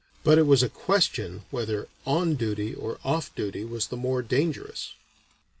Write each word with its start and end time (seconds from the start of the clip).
But 0.23 0.39
it 0.39 0.47
was 0.47 0.63
a 0.63 0.67
question 0.67 1.43
whether 1.51 1.81
'off' 1.83 1.87
or 2.25 2.97
'on' 3.05 3.33
duty 3.35 3.63
was 3.63 3.87
the 3.89 3.97
more 3.97 4.23
dangerous." 4.23 4.93